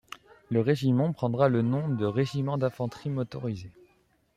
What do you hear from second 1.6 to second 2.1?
nom de